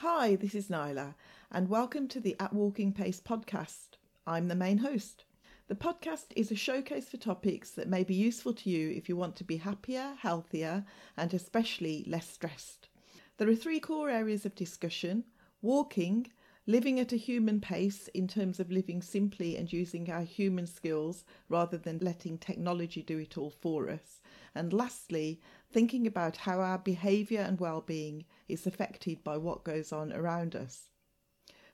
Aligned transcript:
Hi, 0.00 0.36
this 0.36 0.54
is 0.54 0.68
Nyla, 0.68 1.14
and 1.50 1.70
welcome 1.70 2.06
to 2.08 2.20
the 2.20 2.36
At 2.38 2.52
Walking 2.52 2.92
Pace 2.92 3.18
podcast. 3.18 3.96
I'm 4.26 4.48
the 4.48 4.54
main 4.54 4.76
host. 4.76 5.24
The 5.68 5.74
podcast 5.74 6.26
is 6.36 6.50
a 6.50 6.54
showcase 6.54 7.08
for 7.08 7.16
topics 7.16 7.70
that 7.70 7.88
may 7.88 8.04
be 8.04 8.14
useful 8.14 8.52
to 8.52 8.68
you 8.68 8.90
if 8.90 9.08
you 9.08 9.16
want 9.16 9.36
to 9.36 9.44
be 9.44 9.56
happier, 9.56 10.12
healthier, 10.18 10.84
and 11.16 11.32
especially 11.32 12.04
less 12.06 12.28
stressed. 12.28 12.90
There 13.38 13.48
are 13.48 13.54
three 13.56 13.80
core 13.80 14.10
areas 14.10 14.44
of 14.44 14.54
discussion 14.54 15.24
walking, 15.62 16.26
living 16.68 16.98
at 16.98 17.12
a 17.12 17.16
human 17.16 17.60
pace 17.60 18.08
in 18.08 18.26
terms 18.26 18.58
of 18.58 18.72
living 18.72 19.00
simply 19.00 19.56
and 19.56 19.72
using 19.72 20.10
our 20.10 20.22
human 20.22 20.66
skills 20.66 21.24
rather 21.48 21.78
than 21.78 21.98
letting 21.98 22.36
technology 22.36 23.02
do 23.02 23.18
it 23.18 23.38
all 23.38 23.50
for 23.50 23.88
us. 23.88 24.20
And 24.54 24.72
lastly, 24.72 25.40
thinking 25.70 26.06
about 26.06 26.38
how 26.38 26.60
our 26.60 26.78
behaviour 26.78 27.40
and 27.40 27.60
well-being 27.60 28.24
is 28.48 28.66
affected 28.66 29.22
by 29.22 29.36
what 29.36 29.62
goes 29.64 29.92
on 29.92 30.12
around 30.12 30.56
us. 30.56 30.88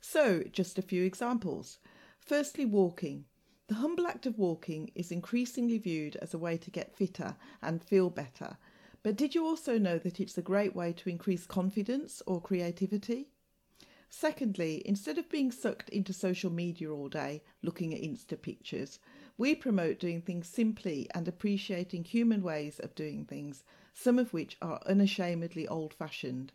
So, 0.01 0.42
just 0.52 0.78
a 0.78 0.82
few 0.82 1.04
examples. 1.04 1.79
Firstly, 2.18 2.66
walking. 2.66 3.24
The 3.68 3.77
humble 3.77 4.06
act 4.06 4.27
of 4.27 4.38
walking 4.38 4.90
is 4.95 5.10
increasingly 5.10 5.79
viewed 5.79 6.16
as 6.16 6.34
a 6.34 6.38
way 6.38 6.59
to 6.59 6.70
get 6.70 6.95
fitter 6.95 7.37
and 7.62 7.82
feel 7.82 8.10
better. 8.10 8.59
But 9.02 9.16
did 9.16 9.34
you 9.34 9.46
also 9.46 9.79
know 9.79 9.98
that 9.98 10.20
it's 10.20 10.37
a 10.37 10.43
great 10.43 10.77
way 10.77 10.93
to 10.93 11.09
increase 11.09 11.46
confidence 11.46 12.23
or 12.27 12.40
creativity? 12.40 13.32
Secondly, 14.15 14.82
instead 14.85 15.16
of 15.16 15.30
being 15.30 15.51
sucked 15.51 15.88
into 15.88 16.13
social 16.13 16.51
media 16.51 16.91
all 16.91 17.09
day 17.09 17.43
looking 17.63 17.95
at 17.95 18.02
Insta 18.02 18.41
pictures, 18.41 18.99
we 19.38 19.55
promote 19.55 19.99
doing 19.99 20.21
things 20.21 20.46
simply 20.46 21.09
and 21.15 21.27
appreciating 21.27 22.05
human 22.05 22.43
ways 22.43 22.79
of 22.79 22.95
doing 22.95 23.24
things, 23.24 23.65
some 23.95 24.18
of 24.18 24.35
which 24.35 24.59
are 24.60 24.83
unashamedly 24.85 25.66
old 25.66 25.95
fashioned. 25.95 26.52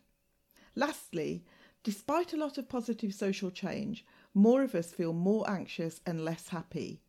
Lastly, 0.76 1.44
despite 1.82 2.32
a 2.32 2.36
lot 2.36 2.58
of 2.58 2.68
positive 2.68 3.12
social 3.12 3.50
change, 3.50 4.06
more 4.32 4.62
of 4.62 4.76
us 4.76 4.92
feel 4.92 5.12
more 5.12 5.50
anxious 5.50 6.00
and 6.06 6.24
less 6.24 6.50
happy. 6.50 7.02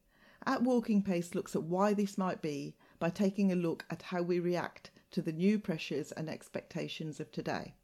At 0.47 0.63
Walking 0.63 1.03
Pace 1.03 1.35
looks 1.35 1.55
at 1.55 1.61
why 1.61 1.93
this 1.93 2.17
might 2.17 2.41
be 2.41 2.75
by 2.97 3.11
taking 3.11 3.51
a 3.51 3.55
look 3.55 3.85
at 3.91 4.01
how 4.01 4.23
we 4.23 4.39
react 4.39 4.89
to 5.11 5.21
the 5.21 5.31
new 5.31 5.59
pressures 5.59 6.11
and 6.13 6.27
expectations 6.27 7.19
of 7.19 7.31
today. 7.31 7.75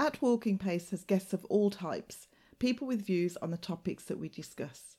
At 0.00 0.22
Walking 0.22 0.58
Pace 0.58 0.90
has 0.90 1.02
guests 1.02 1.32
of 1.32 1.44
all 1.46 1.70
types, 1.70 2.28
people 2.60 2.86
with 2.86 3.04
views 3.04 3.36
on 3.38 3.50
the 3.50 3.56
topics 3.56 4.04
that 4.04 4.20
we 4.20 4.28
discuss. 4.28 4.96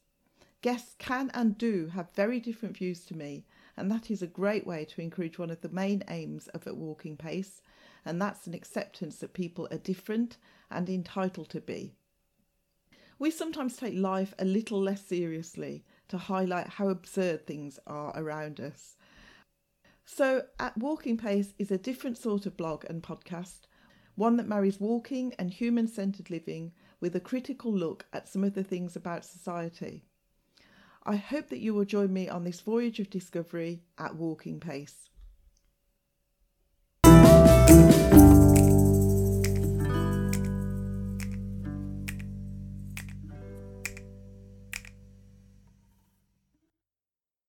Guests 0.62 0.94
can 1.00 1.32
and 1.34 1.58
do 1.58 1.88
have 1.88 2.12
very 2.12 2.42
different 2.42 2.76
views 2.76 3.06
to 3.06 3.16
me, 3.16 3.46
and 3.78 3.90
that 3.90 4.12
is 4.12 4.22
a 4.22 4.28
great 4.28 4.68
way 4.68 4.84
to 4.84 5.02
encourage 5.02 5.40
one 5.40 5.52
of 5.52 5.62
the 5.62 5.70
main 5.70 6.04
aims 6.10 6.50
of 6.50 6.68
At 6.68 6.76
Walking 6.76 7.16
Pace, 7.16 7.62
and 8.04 8.22
that's 8.22 8.46
an 8.46 8.54
acceptance 8.54 9.20
that 9.20 9.32
people 9.32 9.70
are 9.72 9.78
different 9.78 10.36
and 10.70 10.90
entitled 10.90 11.48
to 11.52 11.62
be. 11.62 11.96
We 13.18 13.32
sometimes 13.32 13.78
take 13.78 13.96
life 13.96 14.34
a 14.38 14.44
little 14.44 14.82
less 14.82 15.06
seriously 15.06 15.86
to 16.10 16.18
highlight 16.18 16.68
how 16.68 16.90
absurd 16.90 17.48
things 17.48 17.80
are 17.88 18.12
around 18.18 18.60
us. 18.60 18.98
So, 20.04 20.48
At 20.60 20.78
Walking 20.78 21.16
Pace 21.16 21.54
is 21.58 21.72
a 21.72 21.78
different 21.78 22.18
sort 22.18 22.46
of 22.46 22.58
blog 22.58 22.84
and 22.90 23.02
podcast 23.02 23.60
one 24.20 24.36
that 24.36 24.50
marries 24.50 24.82
walking 24.82 25.34
and 25.40 25.50
human 25.50 25.88
centered 25.88 26.30
living 26.30 26.74
with 27.00 27.16
a 27.16 27.22
critical 27.22 27.74
look 27.74 28.06
at 28.12 28.28
some 28.28 28.44
of 28.44 28.54
the 28.54 28.64
things 28.66 28.98
about 28.98 29.24
society. 29.24 30.04
I 31.06 31.16
hope 31.16 31.48
that 31.48 31.62
you 31.62 31.74
will 31.74 31.86
join 31.86 32.12
me 32.12 32.28
on 32.28 32.44
this 32.44 32.60
voyage 32.60 33.00
of 33.00 33.10
discovery 33.10 33.82
at 33.98 34.18
walking 34.18 34.60
pace. 34.60 35.10